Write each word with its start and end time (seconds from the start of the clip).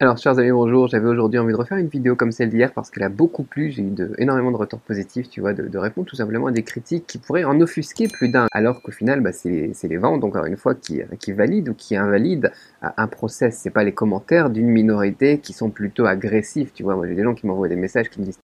Alors, 0.00 0.18
chers 0.18 0.40
amis, 0.40 0.50
bonjour. 0.50 0.88
J'avais 0.88 1.06
aujourd'hui 1.06 1.38
envie 1.38 1.52
de 1.52 1.56
refaire 1.56 1.78
une 1.78 1.86
vidéo 1.86 2.16
comme 2.16 2.32
celle 2.32 2.50
d'hier 2.50 2.72
parce 2.72 2.90
qu'elle 2.90 3.04
a 3.04 3.08
beaucoup 3.08 3.44
plu. 3.44 3.70
J'ai 3.70 3.82
eu 3.82 3.90
de, 3.90 4.12
énormément 4.18 4.50
de 4.50 4.56
retours 4.56 4.80
positifs, 4.80 5.28
tu 5.28 5.40
vois, 5.40 5.52
de, 5.52 5.78
répondre 5.78 6.08
tout 6.08 6.16
simplement 6.16 6.48
à 6.48 6.50
des 6.50 6.64
critiques 6.64 7.06
qui 7.06 7.18
pourraient 7.18 7.44
en 7.44 7.60
offusquer 7.60 8.08
plus 8.08 8.28
d'un. 8.28 8.48
Alors 8.50 8.82
qu'au 8.82 8.90
final, 8.90 9.20
bah, 9.20 9.32
c'est 9.32 9.72
les 9.84 9.96
ventes, 9.96 10.24
encore 10.24 10.46
une 10.46 10.56
fois, 10.56 10.74
qui, 10.74 11.00
qui 11.20 11.30
valident 11.30 11.68
ou 11.68 11.74
qui 11.74 11.96
invalident 11.96 12.50
un 12.82 13.06
process. 13.06 13.56
C'est 13.56 13.70
pas 13.70 13.84
les 13.84 13.94
commentaires 13.94 14.50
d'une 14.50 14.66
minorité 14.66 15.38
qui 15.38 15.52
sont 15.52 15.70
plutôt 15.70 16.06
agressifs, 16.06 16.72
tu 16.72 16.82
vois. 16.82 16.96
Moi, 16.96 17.06
j'ai 17.06 17.14
des 17.14 17.22
gens 17.22 17.34
qui 17.34 17.46
m'envoient 17.46 17.68
des 17.68 17.76
messages 17.76 18.10
qui 18.10 18.20
me 18.20 18.24
disent 18.24 18.40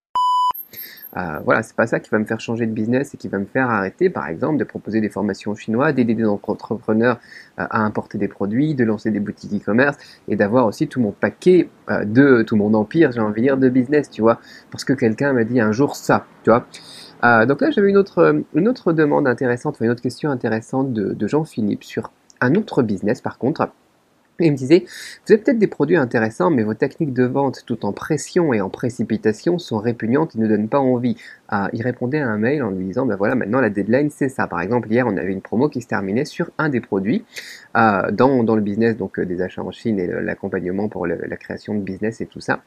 euh, 1.16 1.40
voilà, 1.44 1.62
c'est 1.62 1.74
pas 1.74 1.86
ça 1.86 1.98
qui 1.98 2.08
va 2.10 2.18
me 2.18 2.24
faire 2.24 2.40
changer 2.40 2.66
de 2.66 2.72
business 2.72 3.14
et 3.14 3.16
qui 3.16 3.28
va 3.28 3.38
me 3.38 3.44
faire 3.44 3.68
arrêter, 3.68 4.10
par 4.10 4.28
exemple, 4.28 4.58
de 4.58 4.64
proposer 4.64 5.00
des 5.00 5.08
formations 5.08 5.54
chinois, 5.54 5.92
d'aider 5.92 6.14
des 6.14 6.24
entrepreneurs 6.24 7.18
euh, 7.58 7.66
à 7.68 7.82
importer 7.82 8.16
des 8.18 8.28
produits, 8.28 8.74
de 8.74 8.84
lancer 8.84 9.10
des 9.10 9.20
boutiques 9.20 9.52
e-commerce 9.60 9.96
et 10.28 10.36
d'avoir 10.36 10.66
aussi 10.66 10.86
tout 10.86 11.00
mon 11.00 11.10
paquet 11.10 11.68
euh, 11.90 12.04
de 12.04 12.42
tout 12.42 12.56
mon 12.56 12.74
empire, 12.74 13.10
j'ai 13.12 13.20
envie 13.20 13.42
de 13.42 13.46
dire, 13.46 13.56
de 13.56 13.68
business, 13.68 14.08
tu 14.10 14.22
vois, 14.22 14.40
parce 14.70 14.84
que 14.84 14.92
quelqu'un 14.92 15.32
m'a 15.32 15.44
dit 15.44 15.60
un 15.60 15.72
jour 15.72 15.96
ça, 15.96 16.26
tu 16.44 16.50
vois. 16.50 16.66
donc 17.46 17.60
là, 17.60 17.70
j'avais 17.70 17.90
une 17.90 17.96
autre, 17.96 18.42
une 18.54 18.68
autre 18.68 18.92
demande 18.92 19.26
intéressante, 19.26 19.78
une 19.80 19.90
autre 19.90 20.02
question 20.02 20.30
intéressante 20.30 20.92
de, 20.92 21.12
de 21.12 21.26
Jean-Philippe 21.26 21.84
sur 21.84 22.12
un 22.40 22.54
autre 22.54 22.82
business, 22.82 23.20
par 23.20 23.38
contre. 23.38 23.68
Et 24.40 24.50
me 24.50 24.56
disait, 24.56 24.84
vous 25.26 25.32
avez 25.32 25.42
peut-être 25.42 25.58
des 25.58 25.66
produits 25.66 25.96
intéressants, 25.96 26.50
mais 26.50 26.62
vos 26.62 26.74
techniques 26.74 27.12
de 27.12 27.24
vente, 27.24 27.64
tout 27.66 27.84
en 27.84 27.92
pression 27.92 28.52
et 28.52 28.60
en 28.60 28.70
précipitation, 28.70 29.58
sont 29.58 29.78
répugnantes 29.78 30.34
et 30.34 30.38
ne 30.38 30.48
donnent 30.48 30.68
pas 30.68 30.80
envie. 30.80 31.16
Il 31.72 31.82
répondait 31.82 32.20
à 32.20 32.28
un 32.28 32.38
mail 32.38 32.62
en 32.62 32.70
lui 32.70 32.84
disant, 32.84 33.06
ben 33.06 33.16
voilà, 33.16 33.34
maintenant 33.34 33.60
la 33.60 33.70
deadline, 33.70 34.10
c'est 34.10 34.28
ça. 34.28 34.46
Par 34.46 34.60
exemple, 34.60 34.90
hier, 34.90 35.06
on 35.06 35.16
avait 35.16 35.32
une 35.32 35.40
promo 35.40 35.68
qui 35.68 35.80
se 35.80 35.88
terminait 35.88 36.24
sur 36.24 36.50
un 36.58 36.68
des 36.68 36.80
produits 36.80 37.24
euh, 37.76 38.10
dans, 38.10 38.42
dans, 38.42 38.56
le 38.56 38.62
business, 38.62 38.96
donc 38.96 39.18
euh, 39.18 39.24
des 39.24 39.42
achats 39.42 39.62
en 39.62 39.70
Chine 39.70 39.98
et 39.98 40.06
l'accompagnement 40.06 40.88
pour 40.88 41.06
la 41.06 41.36
création 41.36 41.74
de 41.74 41.80
business 41.80 42.20
et 42.20 42.26
tout 42.26 42.40
ça. 42.40 42.62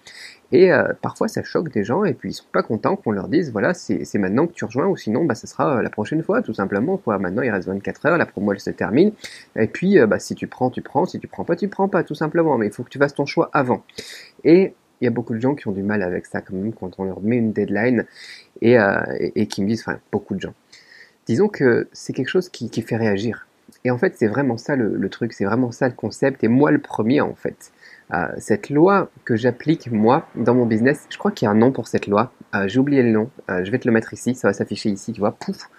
Et 0.52 0.72
euh, 0.72 0.94
parfois, 1.02 1.28
ça 1.28 1.44
choque 1.44 1.70
des 1.70 1.84
gens 1.84 2.04
et 2.04 2.14
puis 2.14 2.30
ils 2.30 2.34
sont 2.34 2.46
pas 2.52 2.64
contents 2.64 2.96
qu'on 2.96 3.12
leur 3.12 3.28
dise, 3.28 3.52
voilà, 3.52 3.74
c'est 3.74 4.18
maintenant 4.18 4.48
que 4.48 4.54
tu 4.54 4.66
rejoins 4.66 4.88
ou 4.88 4.96
sinon, 4.96 5.26
bah, 5.26 5.36
ce 5.36 5.48
sera 5.48 5.82
la 5.82 5.90
prochaine 5.90 6.24
fois, 6.24 6.42
tout 6.42 6.54
simplement. 6.54 6.98
Quoi. 6.98 7.18
Maintenant, 7.20 7.42
il 7.42 7.50
reste 7.50 7.68
24 7.68 8.06
heures, 8.06 8.18
la 8.18 8.26
promo, 8.26 8.54
elle 8.54 8.60
se 8.60 8.70
termine. 8.70 9.12
Et 9.58 9.68
puis, 9.68 9.98
bah, 10.06 10.20
si 10.20 10.36
tu 10.36 10.48
prends, 10.48 10.70
tu 10.70 10.82
prends. 10.82 11.06
Si 11.06 11.20
tu 11.20 11.28
prends 11.28 11.44
pas, 11.44 11.56
tu 11.56 11.68
prends 11.68 11.88
pas, 11.88 12.04
tout 12.04 12.16
simplement. 12.16 12.58
Mais 12.58 12.68
il 12.68 12.72
faut 12.72 12.84
que 12.84 12.90
tu 12.90 13.00
fasses 13.00 13.16
ton 13.16 13.26
choix 13.26 13.50
avant. 13.54 13.84
Et 14.44 14.74
il 15.04 15.06
y 15.06 15.08
a 15.08 15.12
beaucoup 15.12 15.34
de 15.34 15.40
gens 15.42 15.54
qui 15.54 15.68
ont 15.68 15.74
du 15.74 15.84
mal 15.84 16.02
avec 16.02 16.26
ça 16.26 16.40
quand 16.40 16.56
même 16.56 16.72
quand 16.72 16.98
on 16.98 17.04
leur 17.04 17.20
met 17.20 17.36
une 17.36 17.52
deadline 17.52 18.06
et, 18.62 18.80
euh, 18.80 19.02
qui 19.50 19.62
me 19.62 19.68
disent, 19.68 19.82
enfin 19.86 20.00
beaucoup 20.14 20.34
de 20.34 20.40
gens. 20.40 20.54
Disons 21.28 21.50
que 21.50 21.90
c'est 21.92 22.14
quelque 22.14 22.30
chose 22.30 22.48
qui, 22.48 22.70
fait 22.82 22.96
réagir. 22.96 23.46
Et 23.84 23.92
en 23.92 23.98
fait, 23.98 24.14
c'est 24.16 24.28
vraiment 24.28 24.56
ça 24.56 24.78
le, 24.78 25.10
truc, 25.10 25.34
c'est 25.34 25.44
vraiment 25.44 25.72
ça 25.72 25.90
le 25.90 25.94
concept, 25.94 26.42
et 26.46 26.48
moi 26.48 26.72
le 26.72 26.80
premier 26.80 27.20
en 27.20 27.36
fait. 27.36 27.74
Euh, 28.14 28.28
cette 28.38 28.70
loi 28.70 29.10
que 29.26 29.36
j'applique 29.36 29.92
moi 29.92 30.26
dans 30.36 30.56
mon 30.56 30.66
business, 30.66 31.06
je 31.10 31.18
crois 31.18 31.32
qu'il 31.32 31.48
y 31.48 31.50
a 31.50 31.52
un 31.52 31.56
nom 31.56 31.74
pour 31.74 31.90
cette 31.90 32.08
loi, 32.08 32.32
euh, 32.56 32.70
j'ai 32.70 32.80
oublié 32.80 33.04
le 33.04 33.12
nom, 33.12 33.30
je 33.50 33.70
vais 33.72 33.80
te 33.80 33.88
le 33.88 33.94
mettre 33.94 34.14
ici, 34.14 34.36
ça 34.36 34.48
va 34.48 34.54
s'afficher 34.54 34.90
ici, 34.90 35.12
tu 35.12 35.20
vois, 35.20 35.34
pouf. 35.34 35.70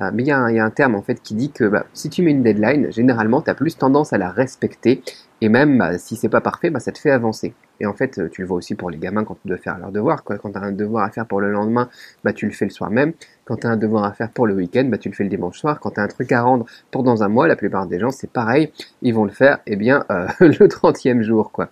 mais 0.00 0.22
il 0.22 0.26
y, 0.26 0.30
a 0.30 0.44
un 0.44 0.70
terme 0.70 0.94
en 0.94 1.02
fait 1.02 1.20
qui 1.20 1.34
dit 1.34 1.50
que 1.50 1.64
bah, 1.64 1.86
si 1.92 2.08
tu 2.08 2.22
mets 2.22 2.30
une 2.30 2.44
deadline, 2.44 2.92
généralement 2.92 3.42
tu 3.42 3.50
as 3.50 3.54
plus 3.54 3.76
tendance 3.76 4.12
à 4.12 4.18
la 4.18 4.30
respecter 4.30 5.02
et 5.40 5.48
même 5.48 5.78
bah, 5.78 5.98
si 5.98 6.14
c'est 6.14 6.28
pas 6.28 6.40
parfait, 6.40 6.70
bah, 6.70 6.78
ça 6.78 6.92
te 6.92 6.98
fait 7.00 7.10
avancer. 7.10 7.52
Et 7.80 7.86
en 7.86 7.94
fait, 7.94 8.30
tu 8.30 8.42
le 8.42 8.46
vois 8.46 8.58
aussi 8.58 8.74
pour 8.74 8.90
les 8.90 8.98
gamins 8.98 9.24
quand 9.24 9.36
tu 9.40 9.48
dois 9.48 9.56
faire 9.56 9.78
leur 9.78 9.90
devoir. 9.90 10.22
Quand 10.22 10.52
tu 10.52 10.58
as 10.58 10.62
un 10.62 10.72
devoir 10.72 11.04
à 11.04 11.10
faire 11.10 11.26
pour 11.26 11.40
le 11.40 11.50
lendemain, 11.50 11.88
bah, 12.24 12.32
tu 12.32 12.46
le 12.46 12.52
fais 12.52 12.66
le 12.66 12.70
soir 12.70 12.90
même. 12.90 13.12
Quand 13.44 13.56
tu 13.56 13.66
as 13.66 13.70
un 13.70 13.76
devoir 13.76 14.04
à 14.04 14.12
faire 14.12 14.30
pour 14.30 14.46
le 14.46 14.54
week-end, 14.54 14.84
bah, 14.84 14.98
tu 14.98 15.08
le 15.08 15.14
fais 15.14 15.24
le 15.24 15.30
dimanche 15.30 15.58
soir. 15.58 15.80
Quand 15.80 15.92
tu 15.92 16.00
as 16.00 16.02
un 16.02 16.08
truc 16.08 16.30
à 16.32 16.42
rendre 16.42 16.66
pour 16.90 17.02
dans 17.02 17.22
un 17.22 17.28
mois, 17.28 17.48
la 17.48 17.56
plupart 17.56 17.86
des 17.86 17.98
gens, 17.98 18.10
c'est 18.10 18.30
pareil. 18.30 18.72
Ils 19.02 19.14
vont 19.14 19.24
le 19.24 19.32
faire 19.32 19.58
eh 19.66 19.76
bien, 19.76 20.04
euh, 20.10 20.26
le 20.40 20.68
30e 20.68 21.22
jour. 21.22 21.50
quoi. 21.52 21.70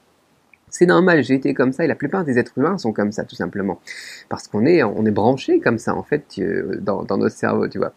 C'est 0.70 0.86
normal, 0.86 1.22
j'ai 1.22 1.34
été 1.34 1.54
comme 1.54 1.72
ça 1.72 1.84
et 1.84 1.86
la 1.86 1.94
plupart 1.94 2.24
des 2.24 2.38
êtres 2.38 2.52
humains 2.58 2.76
sont 2.78 2.92
comme 2.92 3.12
ça 3.12 3.24
tout 3.24 3.36
simplement. 3.36 3.80
Parce 4.28 4.48
qu'on 4.48 4.66
est, 4.66 4.82
on 4.82 5.02
branché 5.02 5.60
comme 5.60 5.78
ça 5.78 5.94
en 5.94 6.02
fait 6.02 6.40
dans, 6.80 7.04
dans 7.04 7.16
notre 7.16 7.36
cerveau, 7.36 7.68
tu 7.68 7.78
vois. 7.78 7.92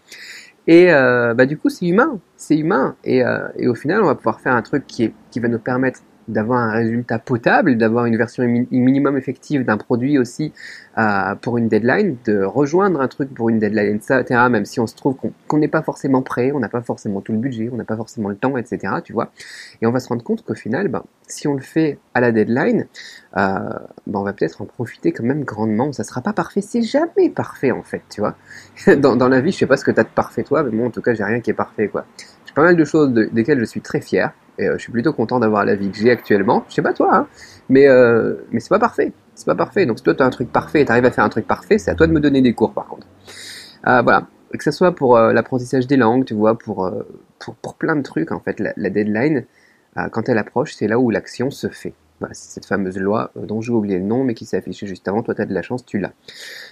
Et 0.68 0.94
euh, 0.94 1.34
bah, 1.34 1.46
du 1.46 1.58
coup, 1.58 1.70
c'est 1.70 1.88
humain, 1.88 2.20
c'est 2.38 2.58
humain. 2.58 2.96
Et, 3.04 3.26
euh, 3.26 3.48
au 3.68 3.76
final, 3.76 4.02
on 4.02 4.06
va 4.06 4.16
pouvoir 4.16 4.40
faire 4.40 4.56
un 4.56 4.62
truc 4.62 4.86
qui 4.88 5.12
va 5.36 5.48
nous 5.48 5.60
permettre 5.60 6.02
d'avoir 6.28 6.60
un 6.60 6.72
résultat 6.72 7.20
potable, 7.20 7.78
d'avoir 7.78 8.06
une 8.06 8.18
version 8.18 8.44
minimum 8.44 9.18
effective 9.18 9.66
d'un 9.66 9.78
produit 9.78 10.18
aussi 10.18 10.54
euh, 10.98 11.36
pour 11.36 11.58
une 11.58 11.68
deadline, 11.68 12.18
de 12.26 12.44
rejoindre 12.44 13.02
un 13.02 13.08
truc 13.08 13.34
pour 13.34 13.50
une 13.50 13.60
deadline, 13.60 13.96
etc. 13.96 14.24
Même 14.50 14.66
si 14.66 14.80
on 14.80 14.88
se 14.88 14.96
trouve 14.96 15.16
qu'on 15.48 15.58
n'est 15.58 15.68
pas 15.68 15.82
forcément 15.82 16.22
prêt, 16.22 16.52
on 16.52 16.60
n'a 16.60 16.70
pas 16.70 16.82
forcément 16.82 17.22
tout 17.22 17.32
le 17.32 17.38
budget, 17.38 17.70
on 17.72 17.78
n'a 17.78 17.86
pas 17.86 17.96
forcément 17.96 18.30
le 18.30 18.36
temps, 18.36 18.58
etc. 18.58 18.96
Tu 19.04 19.14
vois 19.14 19.32
Et 19.82 19.88
on 19.88 19.92
va 19.92 20.00
se 20.00 20.08
rendre 20.10 20.24
compte 20.24 20.44
qu'au 20.44 20.56
final, 20.56 20.88
ben, 20.88 21.04
si 21.28 21.48
on 21.48 21.54
le 21.54 21.62
fait 21.62 21.98
à 22.14 22.22
la 22.22 22.32
deadline, 22.32 22.88
euh, 23.38 23.58
ben, 24.08 24.20
on 24.20 24.24
va 24.24 24.34
peut-être 24.34 24.62
en 24.62 24.66
profiter 24.66 25.12
quand 25.12 25.24
même 25.24 25.44
grandement. 25.44 25.92
Ça 25.94 26.04
sera 26.04 26.22
pas 26.22 26.34
parfait, 26.34 26.62
c'est 26.62 26.82
jamais 26.82 27.30
parfait 27.30 27.72
en 27.72 27.84
fait, 27.84 28.02
tu 28.10 28.22
vois 28.22 28.36
dans, 28.98 29.28
la 29.28 29.42
vie, 29.42 29.52
je 29.52 29.58
sais 29.58 29.66
pas 29.66 29.78
ce 29.78 29.86
que 29.86 29.92
tu 29.92 30.00
as 30.00 30.04
de 30.04 30.10
parfait 30.10 30.44
toi, 30.44 30.64
mais 30.64 30.72
moi 30.72 30.88
en 30.88 30.92
tout 30.92 31.02
cas, 31.02 31.14
j'ai 31.14 31.24
rien 31.24 31.40
qui 31.40 31.52
est 31.52 31.56
parfait, 31.56 31.88
quoi. 31.88 32.06
J'ai 32.46 32.54
pas 32.54 32.64
mal 32.64 32.76
de 32.76 32.86
choses 32.86 33.14
desquelles 33.14 33.60
je 33.60 33.66
suis 33.66 33.82
très 33.82 34.02
fier. 34.02 34.34
Euh, 34.68 34.74
je 34.78 34.84
suis 34.84 34.92
plutôt 34.92 35.14
content 35.14 35.40
d'avoir 35.40 35.66
la 35.66 35.76
vie 35.76 35.90
que 35.90 35.98
j'ai 35.98 36.12
actuellement. 36.12 36.64
Je 36.70 36.76
sais 36.76 36.82
pas 36.82 36.94
toi, 36.94 37.16
hein, 37.16 37.28
mais, 37.70 37.88
euh, 37.88 38.36
c'est 38.58 38.70
pas 38.70 38.80
parfait. 38.80 39.12
C'est 39.36 39.46
pas 39.46 39.56
parfait. 39.56 39.86
Donc 39.86 39.98
si 40.00 40.04
toi 40.04 40.14
tu 40.14 40.24
as 40.24 40.26
un 40.26 40.30
truc 40.30 40.52
parfait 40.52 40.82
et 40.82 40.86
tu 40.86 40.92
arrives 40.92 41.06
à 41.06 41.12
faire 41.12 41.24
un 41.24 41.30
truc 41.30 41.48
parfait, 41.48 41.78
c'est 41.78 41.92
à 41.92 41.96
toi 41.96 42.08
de 42.08 42.12
me 42.12 42.20
donner 42.20 42.42
des 42.42 42.54
cours 42.54 42.74
par 42.74 42.88
contre. 42.88 43.08
Euh, 43.88 44.02
voilà. 44.02 44.28
Que 44.58 44.64
ce 44.64 44.72
soit 44.72 44.94
pour 44.94 45.18
l'apprentissage 45.18 45.88
des 45.88 45.96
langues, 45.96 46.26
tu 46.26 46.34
vois, 46.34 46.58
pour, 46.58 46.92
pour, 47.62 47.76
plein 47.76 47.96
de 47.96 48.02
trucs, 48.02 48.34
en 48.34 48.42
fait, 48.42 48.60
la 48.60 48.90
deadline, 48.90 49.46
quand 50.12 50.28
elle 50.28 50.38
approche, 50.38 50.74
c'est 50.74 50.90
là 50.90 51.00
où 51.00 51.10
l'action 51.10 51.50
se 51.52 51.70
fait. 51.70 51.94
Bah, 52.22 52.30
c'est 52.34 52.52
cette 52.52 52.68
fameuse 52.68 53.00
loi 53.00 53.32
euh, 53.36 53.48
dont 53.48 53.62
j'ai 53.62 53.72
oublié 53.72 53.98
le 53.98 54.06
nom 54.06 54.24
mais 54.24 54.36
qui 54.36 54.46
s'est 54.46 54.58
affichée 54.58 54.86
juste 54.86 55.08
avant, 55.08 55.24
toi 55.24 55.34
tu 55.34 55.42
as 55.42 55.46
de 55.48 55.54
la 55.56 55.64
chance, 55.64 55.84
tu 55.84 55.98
l'as. 55.98 56.14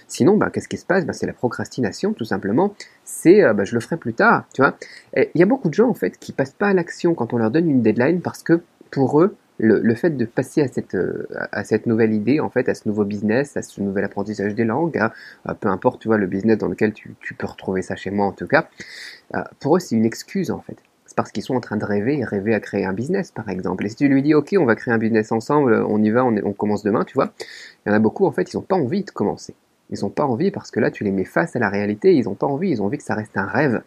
Sinon, 0.06 0.36
bah, 0.36 0.48
qu'est-ce 0.48 0.68
qui 0.68 0.76
se 0.76 0.86
passe? 0.86 1.04
Bah, 1.04 1.12
C'est 1.12 1.26
la 1.26 1.32
procrastination 1.32 2.12
tout 2.12 2.24
simplement, 2.24 2.72
c'est 3.04 3.42
euh, 3.42 3.64
je 3.64 3.74
le 3.74 3.80
ferai 3.80 3.96
plus 3.96 4.14
tard, 4.14 4.44
tu 4.54 4.62
vois. 4.62 4.76
Il 5.16 5.28
y 5.34 5.42
a 5.42 5.46
beaucoup 5.46 5.68
de 5.68 5.74
gens 5.74 5.88
en 5.88 5.94
fait 5.94 6.18
qui 6.18 6.30
passent 6.32 6.52
pas 6.52 6.68
à 6.68 6.72
l'action 6.72 7.14
quand 7.14 7.34
on 7.34 7.38
leur 7.38 7.50
donne 7.50 7.68
une 7.68 7.82
deadline 7.82 8.20
parce 8.20 8.44
que 8.44 8.62
pour 8.92 9.20
eux, 9.20 9.36
le, 9.58 9.94
fait 9.94 10.10
de 10.10 10.24
passer 10.24 10.62
à 10.62 10.68
cette, 10.68 10.94
euh, 10.94 11.26
à 11.52 11.64
cette 11.64 11.84
nouvelle 11.84 12.14
idée, 12.14 12.40
en 12.40 12.48
fait, 12.48 12.68
à 12.70 12.74
ce 12.74 12.88
nouveau 12.88 13.04
business, 13.04 13.58
à 13.58 13.62
ce 13.62 13.82
nouvel 13.82 14.04
apprentissage 14.04 14.54
des 14.54 14.64
langues, 14.64 14.96
hein, 14.96 15.10
peu 15.60 15.68
importe, 15.68 16.00
tu 16.00 16.08
vois, 16.08 16.16
le 16.16 16.26
business 16.26 16.56
dans 16.56 16.68
lequel 16.68 16.94
tu, 16.94 17.14
tu, 17.20 17.34
peux 17.34 17.46
retrouver 17.46 17.82
ça 17.82 17.94
chez 17.94 18.10
moi 18.10 18.24
en 18.24 18.32
tout 18.32 18.46
cas, 18.46 18.68
pour 19.58 19.76
eux 19.76 19.80
c'est 19.80 19.96
une 19.96 20.06
excuse 20.06 20.50
en 20.50 20.60
fait 20.60 20.76
parce 21.20 21.32
qu'ils 21.32 21.42
sont 21.42 21.54
en 21.54 21.60
train 21.60 21.76
de 21.76 21.84
rêver 21.84 22.24
rêver 22.24 22.54
à 22.54 22.60
créer 22.60 22.86
un 22.86 22.94
business, 22.94 23.30
par 23.30 23.50
exemple. 23.50 23.84
Et 23.84 23.90
si 23.90 23.96
tu 23.96 24.08
lui 24.08 24.22
dis, 24.22 24.32
OK, 24.32 24.54
on 24.58 24.64
va 24.64 24.74
créer 24.74 24.94
un 24.94 24.96
business 24.96 25.32
ensemble, 25.32 25.84
on 25.86 26.02
y 26.02 26.08
va, 26.08 26.24
on, 26.24 26.52
commence 26.54 26.82
demain, 26.82 27.04
tu 27.04 27.12
vois, 27.12 27.34
il 27.84 27.90
y 27.90 27.92
en 27.92 27.94
a 27.94 27.98
beaucoup, 27.98 28.24
en 28.24 28.32
fait, 28.32 28.50
ils 28.54 28.56
n'ont 28.56 28.62
pas 28.62 28.76
envie 28.76 29.04
de 29.04 29.10
commencer. 29.10 29.54
Ils 29.90 30.00
n'ont 30.00 30.08
pas 30.08 30.24
envie 30.24 30.50
parce 30.50 30.70
que 30.70 30.80
là, 30.80 30.90
tu 30.90 31.04
les 31.04 31.10
mets 31.10 31.26
face 31.26 31.56
à 31.56 31.58
la 31.58 31.68
réalité, 31.68 32.14
ils 32.14 32.24
n'ont 32.24 32.34
pas 32.34 32.46
envie, 32.46 32.70
ils 32.70 32.80
ont 32.80 32.86
envie 32.86 32.96
que 32.96 33.04
ça 33.04 33.14
reste 33.14 33.36
un 33.36 33.44
rêve. 33.44 33.82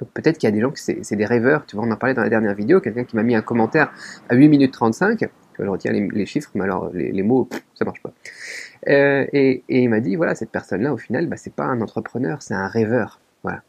Donc 0.00 0.08
peut-être 0.14 0.38
qu'il 0.38 0.46
y 0.46 0.52
a 0.52 0.54
des 0.54 0.62
gens 0.62 0.70
qui 0.70 0.80
c'est 0.80 1.16
des 1.16 1.26
rêveurs, 1.26 1.66
tu 1.66 1.76
vois, 1.76 1.84
on 1.84 1.90
en 1.90 1.96
parlait 1.96 2.14
dans 2.14 2.22
la 2.22 2.30
dernière 2.30 2.54
vidéo, 2.54 2.80
quelqu'un 2.80 3.04
qui 3.04 3.16
m'a 3.16 3.22
mis 3.22 3.34
un 3.34 3.42
commentaire 3.42 3.92
à 4.30 4.34
8 4.34 4.48
minutes 4.48 4.72
35, 4.72 5.28
je 5.58 5.62
retiens 5.62 5.92
les, 5.92 6.24
chiffres, 6.24 6.50
mais 6.54 6.64
alors 6.64 6.90
les, 6.94 7.22
mots, 7.22 7.50
ça 7.74 7.84
marche 7.84 8.00
pas. 8.02 8.14
Euh, 8.88 9.26
et, 9.34 9.62
il 9.68 9.90
m'a 9.90 10.00
dit, 10.00 10.16
voilà, 10.16 10.34
cette 10.34 10.50
personne-là, 10.50 10.94
au 10.94 10.98
final, 10.98 11.26
bah, 11.26 11.36
c'est 11.36 11.52
pas 11.52 11.64
un 11.64 11.82
entrepreneur, 11.82 12.40
c'est 12.40 12.54
un 12.54 12.66
rêveur. 12.66 13.20
Voilà. 13.42 13.62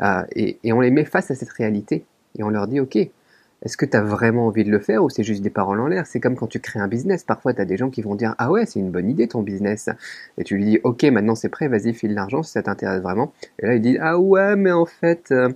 Euh, 0.00 0.22
et, 0.34 0.72
on 0.72 0.80
les 0.80 0.90
met 0.90 1.04
face 1.04 1.30
à 1.30 1.34
cette 1.34 1.50
réalité 1.50 2.04
et 2.36 2.42
on 2.42 2.48
leur 2.48 2.66
dit 2.66 2.80
ok, 2.80 2.98
est-ce 3.62 3.76
que 3.76 3.84
tu 3.84 3.96
as 3.96 4.02
vraiment 4.02 4.46
envie 4.46 4.62
de 4.62 4.70
le 4.70 4.78
faire 4.78 5.02
ou 5.02 5.10
c'est 5.10 5.24
juste 5.24 5.42
des 5.42 5.50
paroles 5.50 5.80
en 5.80 5.88
l'air? 5.88 6.06
C'est 6.06 6.20
comme 6.20 6.36
quand 6.36 6.46
tu 6.46 6.60
crées 6.60 6.78
un 6.78 6.86
business. 6.86 7.24
Parfois, 7.24 7.54
tu 7.54 7.60
as 7.60 7.64
des 7.64 7.76
gens 7.76 7.90
qui 7.90 8.02
vont 8.02 8.14
dire 8.14 8.36
Ah 8.38 8.52
ouais, 8.52 8.66
c'est 8.66 8.78
une 8.78 8.90
bonne 8.92 9.10
idée 9.10 9.26
ton 9.26 9.42
business. 9.42 9.90
Et 10.36 10.44
tu 10.44 10.56
lui 10.56 10.64
dis 10.64 10.80
Ok, 10.84 11.02
maintenant 11.04 11.34
c'est 11.34 11.48
prêt, 11.48 11.66
vas-y, 11.66 11.92
file 11.92 12.14
l'argent 12.14 12.44
si 12.44 12.52
ça 12.52 12.62
t'intéresse 12.62 13.02
vraiment. 13.02 13.32
Et 13.58 13.66
là, 13.66 13.74
il 13.74 13.82
dit 13.82 13.98
Ah 14.00 14.16
ouais, 14.16 14.54
mais 14.54 14.70
en 14.70 14.86
fait, 14.86 15.32
euh, 15.32 15.48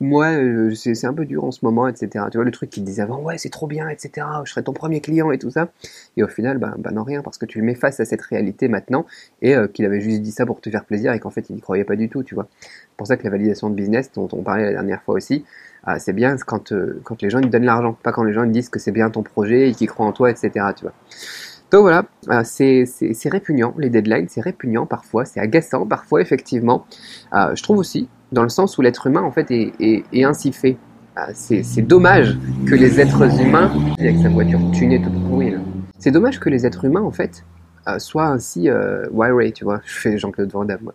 moi, 0.00 0.26
euh, 0.26 0.74
c'est 0.74 1.06
un 1.06 1.14
peu 1.14 1.24
dur 1.24 1.42
en 1.42 1.50
ce 1.50 1.64
moment, 1.64 1.88
etc. 1.88 2.26
Tu 2.30 2.36
vois, 2.36 2.44
le 2.44 2.50
truc 2.50 2.68
qu'il 2.68 2.84
disait 2.84 3.00
avant 3.00 3.22
Ouais, 3.22 3.38
c'est 3.38 3.48
trop 3.48 3.66
bien, 3.66 3.88
etc. 3.88 4.26
Je 4.44 4.50
serai 4.50 4.62
ton 4.62 4.74
premier 4.74 5.00
client 5.00 5.30
et 5.30 5.38
tout 5.38 5.50
ça. 5.50 5.70
Et 6.18 6.22
au 6.22 6.28
final, 6.28 6.58
bah 6.58 6.74
non, 6.92 7.02
rien, 7.02 7.22
parce 7.22 7.38
que 7.38 7.46
tu 7.46 7.60
le 7.60 7.64
mets 7.64 7.74
face 7.74 7.98
à 7.98 8.04
cette 8.04 8.22
réalité 8.22 8.68
maintenant 8.68 9.06
et 9.40 9.56
euh, 9.56 9.68
qu'il 9.68 9.86
avait 9.86 10.02
juste 10.02 10.20
dit 10.20 10.32
ça 10.32 10.44
pour 10.44 10.60
te 10.60 10.68
faire 10.68 10.84
plaisir 10.84 11.14
et 11.14 11.18
qu'en 11.20 11.30
fait, 11.30 11.48
il 11.48 11.54
n'y 11.54 11.62
croyait 11.62 11.84
pas 11.84 11.96
du 11.96 12.10
tout, 12.10 12.22
tu 12.22 12.34
vois. 12.34 12.46
C'est 12.60 12.96
pour 12.98 13.06
ça 13.06 13.16
que 13.16 13.24
la 13.24 13.30
validation 13.30 13.70
de 13.70 13.74
business, 13.74 14.12
dont 14.12 14.28
on 14.32 14.42
parlait 14.42 14.64
la 14.64 14.72
dernière 14.72 15.02
fois 15.02 15.14
aussi, 15.14 15.44
ah, 15.84 15.98
c'est 15.98 16.12
bien 16.12 16.36
quand, 16.36 16.72
euh, 16.72 17.00
quand 17.04 17.22
les 17.22 17.30
gens 17.30 17.38
ils 17.40 17.50
donnent 17.50 17.64
l'argent, 17.64 17.96
pas 18.02 18.12
quand 18.12 18.24
les 18.24 18.32
gens 18.32 18.44
ils 18.44 18.52
disent 18.52 18.68
que 18.68 18.78
c'est 18.78 18.92
bien 18.92 19.10
ton 19.10 19.22
projet 19.22 19.70
et 19.70 19.74
qu'ils 19.74 19.88
croient 19.88 20.06
en 20.06 20.12
toi, 20.12 20.30
etc. 20.30 20.50
Tu 20.76 20.82
vois. 20.82 20.92
Donc 21.70 21.82
voilà, 21.82 22.04
euh, 22.30 22.42
c'est 22.44 23.28
répugnant, 23.28 23.74
les 23.78 23.90
deadlines, 23.90 24.26
c'est 24.28 24.40
répugnant 24.40 24.86
parfois, 24.86 25.24
c'est 25.24 25.40
agaçant 25.40 25.86
parfois, 25.86 26.20
effectivement. 26.20 26.86
Euh, 27.34 27.54
je 27.54 27.62
trouve 27.62 27.78
aussi, 27.78 28.08
dans 28.32 28.42
le 28.42 28.48
sens 28.48 28.78
où 28.78 28.82
l'être 28.82 29.06
humain, 29.06 29.22
en 29.22 29.30
fait, 29.30 29.50
est, 29.50 29.72
est, 29.80 30.24
ainsi 30.24 30.52
fait. 30.52 30.76
c'est 31.34 31.82
dommage 31.82 32.38
que 32.66 32.74
les 32.74 33.00
êtres 33.00 33.40
humains, 33.40 33.70
avec 33.98 34.16
sa 34.18 34.30
voiture 34.30 34.60
tunée 34.72 35.00
toute 35.02 35.28
pourrie, 35.28 35.54
c'est 35.98 36.10
dommage 36.10 36.40
que 36.40 36.48
les 36.48 36.64
êtres 36.64 36.86
humains, 36.86 37.02
en 37.02 37.12
fait, 37.12 37.44
soient 37.98 38.28
ainsi 38.28 38.70
wirey, 39.10 39.52
tu 39.52 39.64
vois. 39.64 39.80
Je 39.84 39.94
fais 39.94 40.16
Jean-Claude 40.18 40.50
Van 40.50 40.64
Damme, 40.64 40.80
moi 40.82 40.94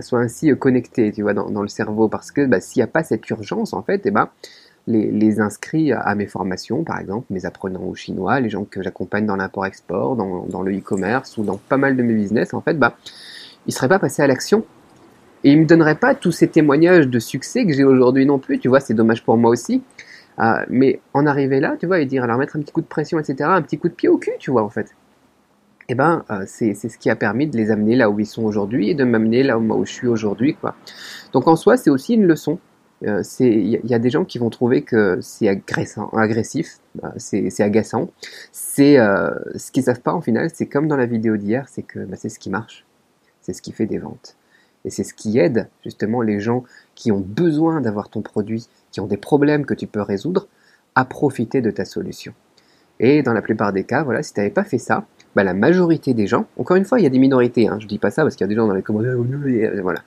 soit 0.00 0.20
ainsi 0.20 0.50
euh, 0.50 0.56
connecté, 0.56 1.12
tu 1.12 1.22
vois, 1.22 1.34
dans, 1.34 1.62
le 1.62 1.68
cerveau, 1.68 2.08
parce 2.08 2.30
que 2.30 2.46
bah, 2.46 2.60
s'il 2.60 2.80
n'y 2.80 2.84
a 2.84 2.88
pas 2.88 3.02
cette 3.02 3.28
urgence, 3.30 3.72
en 3.72 3.82
fait, 3.82 4.02
eh 4.04 4.10
ben, 4.10 4.28
les, 4.86 5.40
inscrits 5.40 5.92
à 5.92 6.14
mes 6.14 6.26
formations, 6.26 6.82
par 6.82 6.98
exemple, 6.98 7.26
mes 7.30 7.44
apprenants 7.44 7.84
au 7.84 7.94
chinois, 7.94 8.40
les 8.40 8.48
gens 8.48 8.64
que 8.64 8.82
j'accompagne 8.82 9.26
dans 9.26 9.36
l'import-export, 9.36 10.16
dans, 10.16 10.62
le 10.62 10.76
e-commerce 10.76 11.36
ou 11.36 11.44
dans 11.44 11.56
pas 11.56 11.76
mal 11.76 11.96
de 11.96 12.02
mes 12.02 12.14
business, 12.14 12.54
en 12.54 12.60
fait, 12.60 12.78
bah, 12.78 12.96
ils 13.66 13.72
seraient 13.72 13.88
pas 13.88 13.98
passés 13.98 14.22
à 14.22 14.26
l'action. 14.26 14.64
Et 15.44 15.52
ils 15.52 15.60
me 15.60 15.66
donneraient 15.66 15.94
pas 15.94 16.14
tous 16.14 16.32
ces 16.32 16.48
témoignages 16.48 17.06
de 17.06 17.18
succès 17.18 17.64
que 17.64 17.72
j'ai 17.72 17.84
aujourd'hui 17.84 18.26
non 18.26 18.38
plus, 18.38 18.58
tu 18.58 18.68
vois, 18.68 18.80
c'est 18.80 18.94
dommage 18.94 19.24
pour 19.24 19.36
moi 19.36 19.50
aussi. 19.50 19.82
Euh, 20.40 20.64
mais 20.68 21.00
en 21.14 21.26
arriver 21.26 21.60
là, 21.60 21.76
tu 21.78 21.86
vois, 21.86 22.00
et 22.00 22.06
dire, 22.06 22.26
leur 22.26 22.38
mettre 22.38 22.56
un 22.56 22.60
petit 22.60 22.72
coup 22.72 22.80
de 22.80 22.86
pression, 22.86 23.18
etc., 23.18 23.48
un 23.52 23.62
petit 23.62 23.78
coup 23.78 23.88
de 23.88 23.94
pied 23.94 24.08
au 24.08 24.18
cul, 24.18 24.32
tu 24.38 24.50
vois, 24.50 24.62
en 24.62 24.68
fait. 24.68 24.94
Eh 25.90 25.94
ben, 25.94 26.24
euh, 26.30 26.44
c'est 26.46 26.74
ce 26.74 26.98
qui 26.98 27.08
a 27.08 27.16
permis 27.16 27.46
de 27.46 27.56
les 27.56 27.70
amener 27.70 27.96
là 27.96 28.10
où 28.10 28.20
ils 28.20 28.26
sont 28.26 28.44
aujourd'hui 28.44 28.90
et 28.90 28.94
de 28.94 29.04
m'amener 29.04 29.42
là 29.42 29.58
où, 29.58 29.62
où 29.72 29.86
je 29.86 29.92
suis 29.92 30.06
aujourd'hui, 30.06 30.54
quoi. 30.54 30.74
Donc 31.32 31.48
en 31.48 31.56
soi, 31.56 31.78
c'est 31.78 31.88
aussi 31.88 32.14
une 32.14 32.26
leçon. 32.26 32.58
Euh, 33.06 33.22
il 33.40 33.80
y, 33.84 33.94
a 33.94 33.98
des 33.98 34.10
gens 34.10 34.24
qui 34.24 34.38
vont 34.38 34.50
trouver 34.50 34.82
que 34.82 35.18
c'est 35.22 35.48
agressif, 35.48 36.80
bah, 36.96 37.14
c'est 37.16 37.60
agaçant. 37.60 38.10
C'est 38.52 38.98
euh, 38.98 39.30
ce 39.54 39.70
qu'ils 39.70 39.84
savent 39.84 40.00
pas 40.00 40.12
en 40.12 40.20
final, 40.20 40.50
c'est 40.52 40.66
comme 40.66 40.88
dans 40.88 40.96
la 40.96 41.06
vidéo 41.06 41.36
d'hier, 41.36 41.68
c'est 41.68 41.84
que 41.84 42.00
bah, 42.00 42.16
c'est 42.18 42.28
ce 42.28 42.40
qui 42.40 42.50
marche, 42.50 42.84
c'est 43.40 43.52
ce 43.52 43.62
qui 43.62 43.72
fait 43.72 43.86
des 43.86 43.98
ventes, 43.98 44.36
et 44.84 44.90
c'est 44.90 45.04
ce 45.04 45.14
qui 45.14 45.38
aide 45.38 45.68
justement 45.84 46.22
les 46.22 46.40
gens 46.40 46.64
qui 46.96 47.12
ont 47.12 47.20
besoin 47.20 47.80
d'avoir 47.80 48.10
ton 48.10 48.20
produit, 48.20 48.66
qui 48.90 49.00
ont 49.00 49.06
des 49.06 49.16
problèmes 49.16 49.64
que 49.64 49.74
tu 49.74 49.86
peux 49.86 50.02
résoudre, 50.02 50.48
à 50.96 51.04
profiter 51.04 51.60
de 51.60 51.70
ta 51.70 51.84
solution. 51.84 52.34
Et 52.98 53.22
dans 53.22 53.32
la 53.32 53.42
plupart 53.42 53.72
des 53.72 53.84
cas, 53.84 54.02
voilà, 54.02 54.24
si 54.24 54.34
tu 54.34 54.40
n'avais 54.40 54.50
pas 54.50 54.64
fait 54.64 54.78
ça, 54.78 55.06
bah, 55.38 55.44
la 55.44 55.54
majorité 55.54 56.14
des 56.14 56.26
gens, 56.26 56.46
encore 56.58 56.76
une 56.76 56.84
fois, 56.84 56.98
il 56.98 57.04
y 57.04 57.06
a 57.06 57.10
des 57.10 57.20
minorités, 57.20 57.68
hein, 57.68 57.78
je 57.78 57.86
dis 57.86 57.98
pas 57.98 58.10
ça 58.10 58.22
parce 58.22 58.34
qu'il 58.34 58.44
y 58.44 58.46
a 58.46 58.48
des 58.48 58.56
gens 58.56 58.66
dans 58.66 58.74
les 58.74 58.82
commentaires, 58.82 59.14
voilà. 59.84 60.00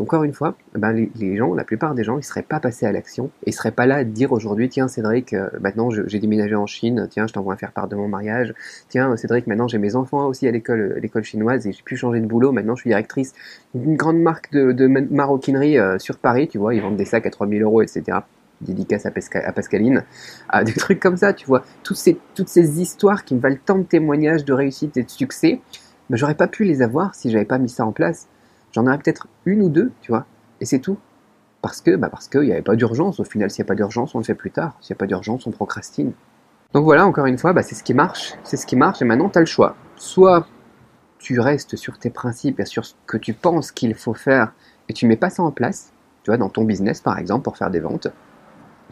Encore 0.00 0.22
une 0.22 0.32
fois, 0.32 0.54
ben, 0.76 1.08
les, 1.16 1.36
gens, 1.36 1.54
la 1.54 1.64
plupart 1.64 1.96
des 1.96 2.04
gens, 2.04 2.18
ils 2.18 2.22
seraient 2.22 2.44
pas 2.44 2.60
passés 2.60 2.86
à 2.86 2.92
l'action 2.92 3.32
et 3.44 3.50
ils 3.50 3.52
seraient 3.52 3.72
pas 3.72 3.86
là 3.86 3.96
à 3.96 4.04
dire 4.04 4.30
aujourd'hui, 4.30 4.68
tiens 4.68 4.86
Cédric, 4.86 5.32
euh, 5.32 5.48
maintenant 5.60 5.90
j'ai 5.90 6.20
déménagé 6.20 6.54
en 6.54 6.66
Chine, 6.66 7.08
tiens 7.10 7.26
je 7.26 7.32
t'envoie 7.32 7.56
faire 7.56 7.72
part 7.72 7.88
de 7.88 7.96
mon 7.96 8.06
mariage, 8.06 8.54
tiens 8.88 9.16
Cédric, 9.16 9.48
maintenant 9.48 9.66
j'ai 9.66 9.78
mes 9.78 9.96
enfants 9.96 10.28
aussi 10.28 10.46
à 10.46 10.52
l'école, 10.52 11.00
l'école 11.02 11.24
chinoise 11.24 11.66
et 11.66 11.72
j'ai 11.72 11.82
pu 11.82 11.96
changer 11.96 12.20
de 12.20 12.26
boulot, 12.26 12.52
maintenant 12.52 12.76
je 12.76 12.82
suis 12.82 12.90
directrice 12.90 13.34
d'une 13.74 13.96
grande 13.96 14.20
marque 14.20 14.52
de, 14.52 14.86
maroquinerie 14.86 15.78
euh, 15.78 15.98
sur 15.98 16.16
Paris, 16.16 16.46
tu 16.46 16.58
vois, 16.58 16.76
ils 16.76 16.80
vendent 16.80 16.96
des 16.96 17.04
sacs 17.04 17.26
à 17.26 17.30
3000 17.30 17.60
euros, 17.62 17.82
etc 17.82 18.18
dédicace 18.60 19.06
à, 19.06 19.10
Pascaline, 19.10 20.04
à 20.48 20.64
des 20.64 20.72
trucs 20.76 21.00
comme 21.00 21.16
ça, 21.16 21.32
tu 21.32 21.46
vois. 21.46 21.64
Toutes 21.82 21.96
ces, 21.96 22.18
toutes 22.34 22.48
ces 22.48 22.80
histoires 22.80 23.24
qui 23.24 23.34
me 23.34 23.40
valent 23.40 23.58
tant 23.64 23.78
de 23.78 23.84
témoignages 23.84 24.44
de 24.44 24.52
réussite 24.52 24.96
et 24.96 25.02
de 25.02 25.10
succès, 25.10 25.60
ben, 26.08 26.16
j'aurais 26.16 26.34
pas 26.34 26.48
pu 26.48 26.64
les 26.64 26.82
avoir 26.82 27.14
si 27.14 27.30
j'avais 27.30 27.44
pas 27.44 27.58
mis 27.58 27.68
ça 27.68 27.84
en 27.84 27.92
place. 27.92 28.28
J'en 28.72 28.86
aurais 28.86 28.98
peut-être 28.98 29.28
une 29.46 29.62
ou 29.62 29.68
deux, 29.68 29.92
tu 30.00 30.12
vois, 30.12 30.26
et 30.60 30.64
c'est 30.64 30.78
tout. 30.78 30.98
Parce 31.62 31.80
que, 31.82 31.94
bah 31.96 32.08
parce 32.08 32.28
qu'il 32.28 32.42
n'y 32.42 32.52
avait 32.52 32.62
pas 32.62 32.76
d'urgence. 32.76 33.20
Au 33.20 33.24
final, 33.24 33.50
s'il 33.50 33.62
n'y 33.62 33.66
a 33.66 33.68
pas 33.68 33.74
d'urgence, 33.74 34.14
on 34.14 34.18
le 34.18 34.24
fait 34.24 34.34
plus 34.34 34.50
tard. 34.50 34.76
S'il 34.80 34.94
n'y 34.94 34.96
a 34.96 35.00
pas 35.00 35.06
d'urgence, 35.06 35.46
on 35.46 35.50
procrastine. 35.50 36.12
Donc 36.72 36.84
voilà, 36.84 37.06
encore 37.06 37.26
une 37.26 37.36
fois, 37.36 37.52
bah, 37.52 37.62
c'est 37.62 37.74
ce 37.74 37.82
qui 37.82 37.94
marche. 37.94 38.34
C'est 38.44 38.56
ce 38.56 38.66
qui 38.66 38.76
marche, 38.76 39.02
et 39.02 39.04
maintenant, 39.04 39.28
tu 39.28 39.38
as 39.38 39.40
le 39.40 39.46
choix. 39.46 39.76
Soit 39.96 40.46
tu 41.18 41.38
restes 41.38 41.76
sur 41.76 41.98
tes 41.98 42.10
principes 42.10 42.60
et 42.60 42.64
sur 42.64 42.86
ce 42.86 42.94
que 43.06 43.18
tu 43.18 43.34
penses 43.34 43.72
qu'il 43.72 43.94
faut 43.94 44.14
faire, 44.14 44.52
et 44.88 44.92
tu 44.92 45.06
mets 45.06 45.16
pas 45.16 45.30
ça 45.30 45.42
en 45.42 45.50
place, 45.50 45.92
tu 46.22 46.30
vois, 46.30 46.38
dans 46.38 46.48
ton 46.48 46.64
business, 46.64 47.00
par 47.00 47.18
exemple, 47.18 47.44
pour 47.44 47.56
faire 47.56 47.70
des 47.70 47.80
ventes. 47.80 48.08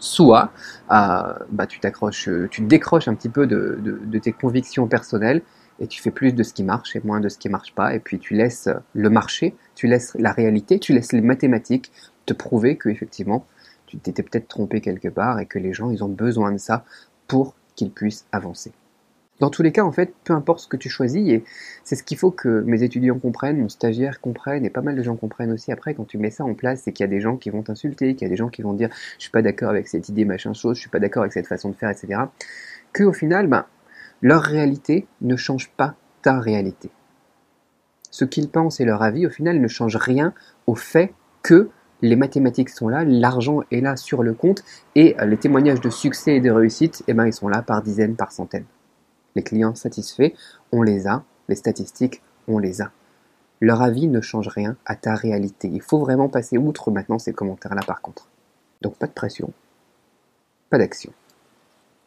Soit, 0.00 0.52
euh, 0.90 1.34
bah, 1.50 1.66
tu 1.66 1.80
t'accroches, 1.80 2.28
tu 2.50 2.62
décroches 2.62 3.08
un 3.08 3.14
petit 3.14 3.28
peu 3.28 3.46
de, 3.46 4.18
tes 4.18 4.32
convictions 4.32 4.86
personnelles 4.86 5.42
et 5.80 5.86
tu 5.86 6.02
fais 6.02 6.10
plus 6.10 6.32
de 6.32 6.42
ce 6.42 6.52
qui 6.52 6.64
marche 6.64 6.96
et 6.96 7.00
moins 7.04 7.20
de 7.20 7.28
ce 7.28 7.38
qui 7.38 7.48
marche 7.48 7.72
pas, 7.72 7.94
et 7.94 8.00
puis 8.00 8.18
tu 8.18 8.34
laisses 8.34 8.68
le 8.94 9.10
marché, 9.10 9.54
tu 9.76 9.86
laisses 9.86 10.16
la 10.18 10.32
réalité, 10.32 10.80
tu 10.80 10.92
laisses 10.92 11.12
les 11.12 11.20
mathématiques 11.20 11.92
te 12.26 12.34
prouver 12.34 12.76
que 12.76 12.88
effectivement 12.88 13.46
tu 13.86 13.96
t'étais 13.96 14.22
peut-être 14.22 14.48
trompé 14.48 14.80
quelque 14.80 15.08
part 15.08 15.40
et 15.40 15.46
que 15.46 15.58
les 15.58 15.72
gens 15.72 15.90
ont 16.02 16.08
besoin 16.08 16.52
de 16.52 16.58
ça 16.58 16.84
pour 17.26 17.54
qu'ils 17.74 17.90
puissent 17.90 18.26
avancer. 18.32 18.72
Dans 19.40 19.50
tous 19.50 19.62
les 19.62 19.70
cas, 19.70 19.85
en 19.85 19.93
fait, 19.93 20.12
peu 20.25 20.32
importe 20.32 20.61
ce 20.61 20.69
que 20.69 20.76
tu 20.76 20.88
choisis, 20.88 21.29
et 21.29 21.44
c'est 21.85 21.94
ce 21.94 22.02
qu'il 22.02 22.19
faut 22.19 22.32
que 22.32 22.62
mes 22.67 22.82
étudiants 22.82 23.19
comprennent, 23.19 23.58
mon 23.58 23.69
stagiaire 23.69 24.20
comprenne, 24.20 24.64
et 24.64 24.70
pas 24.70 24.81
mal 24.81 24.96
de 24.96 25.02
gens 25.02 25.14
comprennent 25.14 25.52
aussi 25.52 25.70
après 25.70 25.94
quand 25.94 26.05
tu 26.05 26.19
mets 26.19 26.31
ça 26.31 26.44
en 26.44 26.55
place, 26.55 26.82
c'est 26.85 26.93
qu'il 26.93 27.05
y 27.05 27.08
a 27.08 27.11
des 27.11 27.20
gens 27.20 27.37
qui 27.37 27.50
vont 27.50 27.62
t'insulter, 27.62 28.17
qu'il 28.17 28.26
y 28.26 28.29
a 28.29 28.31
des 28.31 28.37
gens 28.37 28.49
qui 28.49 28.62
vont 28.62 28.73
dire 28.73 28.88
je 29.17 29.23
suis 29.23 29.31
pas 29.31 29.43
d'accord 29.43 29.70
avec 29.70 29.87
cette 29.87 30.08
idée, 30.08 30.25
machin 30.25 30.55
chose, 30.55 30.76
je 30.76 30.81
suis 30.81 30.90
pas 30.90 30.99
d'accord 30.99 31.23
avec 31.23 31.32
cette 31.32 31.46
façon 31.46 31.69
de 31.69 31.76
faire, 31.76 31.90
etc. 31.90 32.23
Que 32.93 33.05
au 33.05 33.12
final, 33.12 33.46
ben, 33.46 33.64
leur 34.23 34.43
réalité 34.43 35.06
ne 35.20 35.37
change 35.37 35.70
pas 35.70 35.94
ta 36.23 36.41
réalité. 36.41 36.91
Ce 38.11 38.25
qu'ils 38.25 38.49
pensent 38.49 38.81
et 38.81 38.84
leur 38.84 39.02
avis, 39.02 39.26
au 39.26 39.31
final, 39.31 39.61
ne 39.61 39.69
change 39.69 39.96
rien 39.96 40.34
au 40.67 40.75
fait 40.75 41.12
que 41.43 41.70
les 42.02 42.17
mathématiques 42.17 42.70
sont 42.70 42.88
là, 42.88 43.05
l'argent 43.05 43.61
est 43.70 43.81
là 43.81 43.96
sur 43.96 44.23
le 44.25 44.32
compte, 44.32 44.64
et 44.96 45.17
les 45.25 45.37
témoignages 45.37 45.81
de 45.81 45.91
succès 45.91 46.37
et 46.37 46.41
de 46.41 46.50
réussite, 46.50 47.05
eh 47.06 47.14
ben, 47.14 47.26
ils 47.26 47.32
sont 47.32 47.49
là 47.49 47.62
par 47.62 47.82
dizaines, 47.82 48.17
par 48.17 48.32
centaines. 48.32 48.67
Les 49.34 49.42
clients 49.42 49.75
satisfaits, 49.75 50.32
on 50.72 50.82
les 50.82 51.06
a, 51.06 51.25
les 51.48 51.54
statistiques, 51.54 52.22
on 52.46 52.58
les 52.58 52.82
a. 52.82 52.90
Leur 53.60 53.82
avis 53.82 54.06
ne 54.06 54.20
change 54.20 54.48
rien 54.48 54.76
à 54.86 54.94
ta 54.94 55.14
réalité. 55.14 55.69
Il 55.69 55.82
faut 55.82 55.98
vraiment 55.98 56.28
passer 56.28 56.58
outre 56.58 56.90
maintenant 56.90 57.19
ces 57.19 57.32
commentaires-là 57.32 57.82
par 57.86 58.00
contre. 58.00 58.28
Donc 58.82 58.96
pas 58.96 59.06
de 59.06 59.12
pression, 59.12 59.52
pas 60.70 60.78
d'action. 60.78 61.12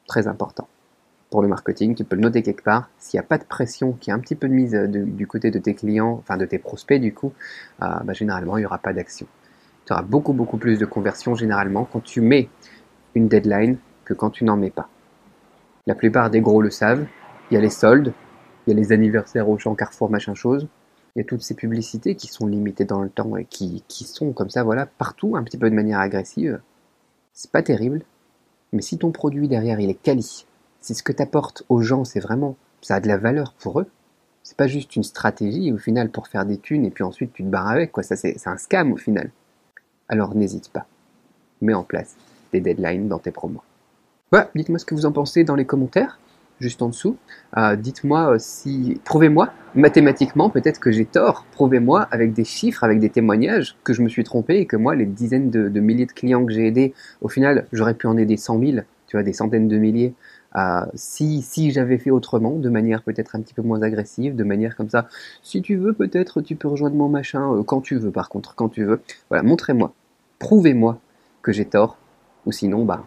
Très 0.08 0.28
important 0.28 0.68
pour 1.32 1.42
le 1.42 1.48
marketing, 1.48 1.96
tu 1.96 2.04
peux 2.04 2.18
le 2.18 2.22
noter 2.22 2.44
quelque 2.44 2.62
part. 2.62 2.90
S'il 3.00 3.18
n'y 3.18 3.24
a 3.24 3.28
pas 3.28 3.38
de 3.38 3.46
pression, 3.46 3.94
qui 3.94 4.12
a 4.12 4.14
un 4.14 4.20
petit 4.20 4.36
peu 4.36 4.50
de 4.50 4.54
mise 4.54 4.76
euh, 4.76 4.88
du 4.88 5.26
côté 5.26 5.50
de 5.50 5.58
tes 5.58 5.74
clients, 5.74 6.18
enfin 6.20 6.38
de 6.38 6.46
tes 6.46 6.60
prospects 6.60 7.00
du 7.00 7.14
coup, 7.14 7.32
euh, 7.82 7.88
bah, 8.04 8.14
généralement 8.14 8.58
il 8.58 8.62
n'y 8.62 8.66
aura 8.66 8.78
pas 8.78 8.94
d'action. 8.94 9.26
Tu 9.86 9.94
auras 9.94 10.04
beaucoup 10.04 10.34
beaucoup 10.34 10.58
plus 10.58 10.78
de 10.78 10.86
conversion 10.86 11.34
généralement 11.34 11.86
quand 11.86 12.04
tu 12.04 12.20
mets 12.20 12.50
une 13.16 13.30
deadline 13.30 13.78
que 14.04 14.14
quand 14.14 14.30
tu 14.30 14.44
n'en 14.44 14.58
mets 14.58 14.70
pas. 14.70 14.90
La 15.88 15.96
plupart 15.96 16.30
des 16.30 16.42
gros 16.42 16.62
le 16.62 16.70
savent. 16.70 17.06
Il 17.50 17.56
y 17.56 17.58
a 17.58 17.62
les 17.62 17.70
soldes, 17.70 18.14
il 18.66 18.74
y 18.74 18.78
a 18.78 18.80
les 18.80 18.92
anniversaires 18.92 19.50
au 19.50 19.58
champ 19.58 19.76
Carrefour, 19.76 20.10
machin 20.10 20.36
chose. 20.36 20.68
Il 21.16 21.20
y 21.20 21.22
a 21.22 21.26
toutes 21.26 21.42
ces 21.42 21.56
publicités 21.56 22.16
qui 22.16 22.28
sont 22.28 22.48
limitées 22.48 22.86
dans 22.86 23.02
le 23.02 23.10
temps 23.10 23.36
et 23.36 23.46
qui, 23.46 23.84
sont 23.90 24.32
comme 24.32 24.50
ça, 24.50 24.64
voilà, 24.64 24.86
partout, 24.86 25.36
un 25.36 25.44
petit 25.44 25.58
peu 25.58 25.70
de 25.70 25.76
manière 25.76 26.00
agressive. 26.00 26.62
C'est 27.34 27.52
pas 27.52 27.64
terrible, 27.64 28.04
mais 28.72 28.82
si 28.82 28.98
ton 28.98 29.12
produit 29.12 29.48
derrière 29.48 29.80
il 29.80 29.90
est 29.90 30.02
quali, 30.02 30.46
si 30.80 30.96
ce 30.96 31.04
que 31.04 31.12
tu 31.12 31.22
apportes 31.22 31.64
aux 31.68 31.82
gens, 31.82 32.06
c'est 32.06 32.20
vraiment, 32.20 32.56
ça 32.82 32.96
a 32.96 33.00
de 33.02 33.08
la 33.08 33.18
valeur 33.18 33.54
pour 33.54 33.82
eux, 33.82 33.88
c'est 34.44 34.58
pas 34.58 34.68
juste 34.68 34.96
une 34.96 35.04
stratégie 35.04 35.72
au 35.72 35.78
final 35.78 36.10
pour 36.10 36.28
faire 36.28 36.46
des 36.46 36.58
thunes 36.58 36.86
et 36.86 36.92
puis 36.92 37.04
ensuite 37.04 37.34
tu 37.34 37.44
te 37.44 37.50
barres 37.50 37.70
avec, 37.70 37.92
quoi. 37.92 38.04
Ça, 38.04 38.16
c'est 38.16 38.36
un 38.48 38.58
scam 38.58 38.94
au 38.94 38.98
final. 38.98 39.32
Alors 40.08 40.36
n'hésite 40.36 40.70
pas. 40.70 40.86
Mets 41.62 41.74
en 41.74 41.84
place 41.84 42.16
des 42.52 42.60
deadlines 42.60 43.08
dans 43.08 43.20
tes 43.20 43.32
promos. 43.32 43.62
Dites-moi 44.56 44.80
ce 44.80 44.86
que 44.86 44.96
vous 44.96 45.06
en 45.06 45.12
pensez 45.12 45.44
dans 45.44 45.56
les 45.56 45.66
commentaires, 45.66 46.18
juste 46.62 46.82
en 46.82 46.88
dessous. 46.88 47.18
Euh, 47.58 47.76
dites-moi 47.76 48.36
euh, 48.36 48.38
si. 48.40 49.02
Prouvez-moi, 49.04 49.52
mathématiquement, 49.76 50.50
peut-être 50.50 50.80
que 50.80 50.90
j'ai 50.90 51.04
tort. 51.04 51.46
Prouvez-moi 51.52 52.08
avec 52.12 52.32
des 52.32 52.46
chiffres, 52.46 52.86
avec 52.86 53.00
des 53.00 53.10
témoignages, 53.10 53.76
que 53.84 53.92
je 53.92 54.02
me 54.02 54.08
suis 54.08 54.24
trompé 54.24 54.60
et 54.60 54.66
que 54.66 54.78
moi, 54.78 54.96
les 54.96 55.06
dizaines 55.06 55.50
de, 55.50 55.68
de 55.68 55.80
milliers 55.82 56.06
de 56.06 56.14
clients 56.14 56.46
que 56.46 56.54
j'ai 56.54 56.68
aidés, 56.68 56.94
au 57.20 57.28
final, 57.28 57.68
j'aurais 57.74 57.94
pu 57.94 58.08
en 58.08 58.16
aider 58.16 58.38
100 58.38 58.60
000, 58.60 58.72
tu 59.08 59.18
vois, 59.18 59.24
des 59.24 59.34
centaines 59.34 59.68
de 59.68 59.78
milliers. 59.78 60.14
Euh, 60.56 60.86
si, 60.96 61.42
si 61.42 61.72
j'avais 61.72 61.98
fait 61.98 62.12
autrement, 62.12 62.52
de 62.52 62.70
manière 62.70 63.04
peut-être 63.04 63.36
un 63.36 63.42
petit 63.42 63.54
peu 63.54 63.62
moins 63.62 63.82
agressive, 63.82 64.38
de 64.38 64.44
manière 64.46 64.78
comme 64.78 64.90
ça, 64.90 65.10
si 65.44 65.62
tu 65.62 65.76
veux 65.76 65.94
peut-être 65.94 66.42
tu 66.42 66.56
peux 66.56 66.70
rejoindre 66.70 66.96
mon 66.96 67.10
machin, 67.10 67.54
euh, 67.54 67.64
quand 67.64 67.82
tu 67.82 67.98
veux 67.98 68.12
par 68.12 68.30
contre, 68.30 68.56
quand 68.56 68.70
tu 68.70 68.86
veux. 68.86 69.02
Voilà, 69.30 69.44
montrez-moi, 69.44 69.94
prouvez-moi 70.40 71.00
que 71.42 71.52
j'ai 71.52 71.66
tort, 71.66 71.98
ou 72.46 72.54
sinon, 72.54 72.86
bah, 72.86 73.04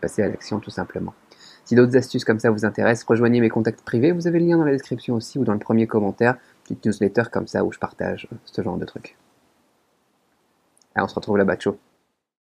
passez 0.00 0.22
à 0.22 0.28
l'action 0.28 0.60
tout 0.60 0.70
simplement. 0.70 1.14
Si 1.64 1.74
d'autres 1.74 1.96
astuces 1.96 2.24
comme 2.24 2.40
ça 2.40 2.50
vous 2.50 2.64
intéressent, 2.64 3.06
rejoignez 3.06 3.40
mes 3.40 3.48
contacts 3.48 3.82
privés, 3.82 4.12
vous 4.12 4.26
avez 4.26 4.40
le 4.40 4.46
lien 4.46 4.56
dans 4.56 4.64
la 4.64 4.72
description 4.72 5.14
aussi 5.14 5.38
ou 5.38 5.44
dans 5.44 5.52
le 5.52 5.58
premier 5.58 5.86
commentaire, 5.86 6.36
petite 6.64 6.84
newsletter 6.84 7.24
comme 7.30 7.46
ça 7.46 7.64
où 7.64 7.72
je 7.72 7.78
partage 7.78 8.28
ce 8.44 8.62
genre 8.62 8.76
de 8.76 8.84
trucs. 8.84 9.16
Allez, 10.94 11.04
on 11.04 11.08
se 11.08 11.14
retrouve 11.14 11.36
là-bas, 11.36 11.56
chaud. 11.58 11.78